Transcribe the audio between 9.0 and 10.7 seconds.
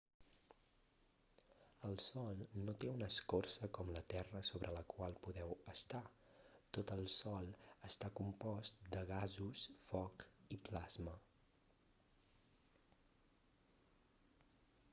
gasos foc i